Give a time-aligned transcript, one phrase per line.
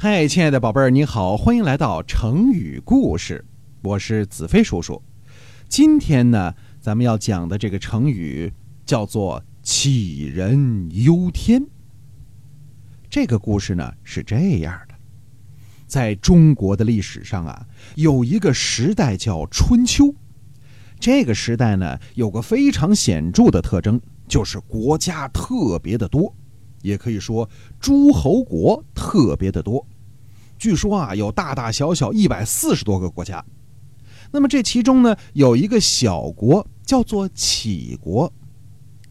[0.00, 3.44] 嗨，亲爱的宝贝儿，你好，欢迎来到成语故事，
[3.82, 5.02] 我是子飞叔叔。
[5.68, 8.52] 今天呢，咱们要讲的这个成语
[8.86, 11.66] 叫做“杞人忧天”。
[13.10, 14.94] 这个故事呢是这样的：
[15.88, 20.14] 在中国的历史上啊，有一个时代叫春秋。
[21.00, 26.32] 这个时代呢，有个非常显著的特征，就是国家特别的多。
[26.82, 27.48] 也可以说，
[27.80, 29.86] 诸侯国特别的多。
[30.58, 33.44] 据说啊，有大大小小一百四十多个国家。
[34.30, 38.32] 那么这其中呢，有一个小国叫做杞国。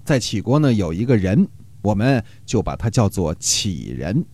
[0.04, 1.48] 在杞国呢，有一个人，
[1.82, 4.26] 我们就把他叫做杞人。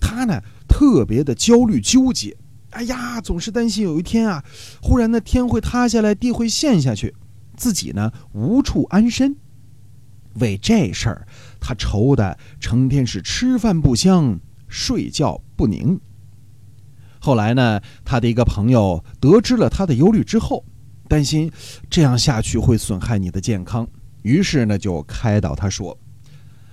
[0.00, 2.36] 他呢，特别的焦虑纠结。
[2.70, 4.44] 哎呀，总是担心有一天啊，
[4.82, 7.14] 忽然呢天会塌下来，地会陷下去，
[7.56, 9.36] 自己呢无处安身。
[10.38, 11.26] 为这事儿，
[11.60, 15.98] 他愁的成天是吃饭不香，睡觉不宁。
[17.18, 20.64] 后来呢，他的一个朋友得知了他的忧虑之后，
[21.08, 21.50] 担心
[21.88, 23.88] 这样下去会损害你的健康，
[24.22, 25.98] 于是呢就开导他说：“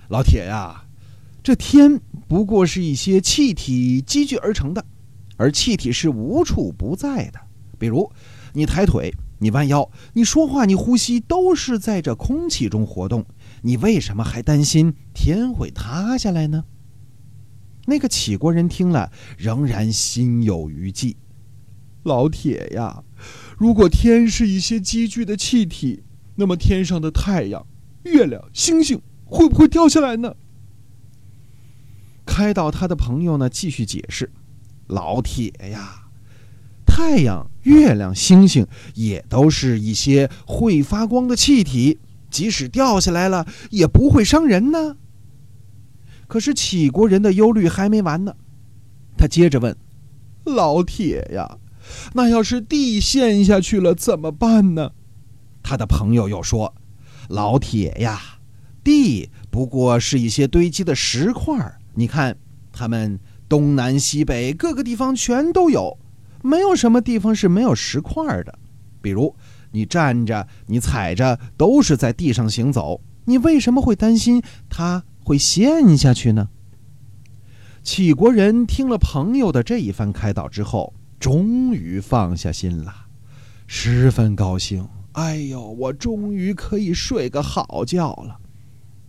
[0.10, 0.84] 老铁呀，
[1.42, 4.86] 这天不过是一些气体积聚而成的，
[5.38, 7.40] 而气体是无处不在的。
[7.80, 8.12] 比如
[8.54, 13.26] 你抬腿。”你弯腰，你说话，你呼吸，都是在这空气中活动。
[13.64, 16.66] 你为什么还担心天会塌下来呢？
[17.86, 21.18] 那个杞国人听了，仍然心有余悸。
[22.04, 23.04] 老铁呀，
[23.58, 26.04] 如果天是一些积聚的气体，
[26.36, 27.66] 那么天上的太阳、
[28.04, 30.36] 月亮、星星会不会掉下来呢？
[32.26, 34.32] 开导他的朋友呢，继续解释：
[34.88, 36.02] 老铁呀。
[36.86, 42.00] 太阳、月亮、星星也都是一些会发光的气体，
[42.34, 44.98] 即使掉下来了，也不会伤人呢。
[46.28, 48.36] 可是杞国人的忧虑还没完呢，
[49.16, 49.78] 他接着问
[50.44, 51.60] ：“老铁呀，
[52.14, 54.92] 那要是地陷下去了怎么办呢？”
[55.62, 56.74] 他的朋友又说
[57.30, 58.20] ：“老铁呀，
[58.84, 62.36] 地不过是一些堆积的石块，你看，
[62.72, 66.00] 他们东南西北各个地方全都有。”
[66.46, 68.60] 没有什么地方是没有石块的，
[69.02, 69.34] 比如
[69.74, 73.02] 你站着、你踩着，都是在地上行走。
[73.26, 76.50] 你为什么会担心它会陷下去呢？
[77.84, 82.94] 杞国人听了朋友的这一番开导之后，终于放下心了，
[83.68, 84.88] 十分高兴。
[85.14, 88.40] 哎呦，我终于可以睡个好觉了。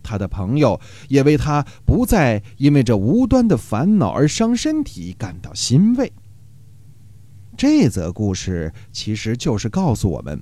[0.03, 6.13] 他的朋友也为他不再因为这无端的烦恼而伤身体感到欣慰。
[7.57, 10.39] 这则故事其实就是告诉我们，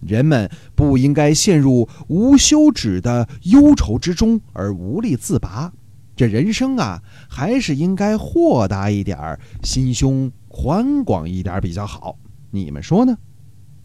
[0.00, 5.72] 人们不应该陷入无休止的忧愁之中而无力自拔。
[6.14, 12.18] 这人生啊，还是应该豁达一点儿，心胸宽广一点比较好。
[12.50, 13.16] 你们说呢？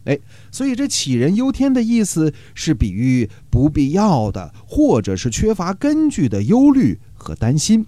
[0.04, 0.18] 哎，
[0.50, 7.86] 所以这杞人忧天的意思是比喻不必要的或者是缺乏根据的忧虑和担心，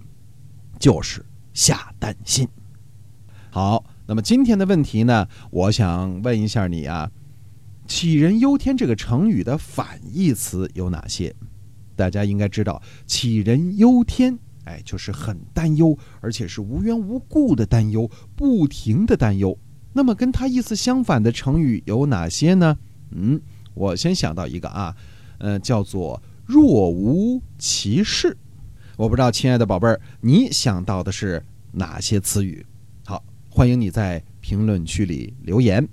[0.79, 2.47] 就是下担心。
[3.49, 3.85] 好。
[4.07, 7.09] 那么今天的问题呢，我想问一下你啊
[7.87, 11.35] ，“杞人忧天”这个成语的反义词有哪些？
[11.95, 19.57] 大家应该知道，“杞人忧天”哎，就是很担忧，而且是无缘无故的担忧，不停的担忧。
[19.93, 22.77] 那么跟它意思相反的成语有哪些呢？
[23.11, 23.39] 嗯，
[23.73, 24.95] 我先想到一个啊，
[25.37, 28.35] 呃，叫做“若无其事”。
[28.97, 32.65] 我不知道，亲爱的宝贝儿，你想到的是哪些词语？
[33.05, 35.87] 好欢迎你在评论区里留言。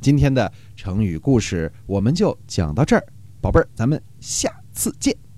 [0.00, 3.04] 今天的成语故事我们就讲到这儿，
[3.40, 5.29] 宝贝儿，咱们下次见。